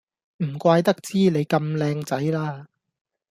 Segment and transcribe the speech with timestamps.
[0.43, 2.65] 唔怪得知你咁靚仔啦